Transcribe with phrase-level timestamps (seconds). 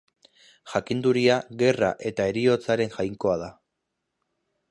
[0.71, 3.51] Jakinduria, gerra eta heriotzaren jainkoa da.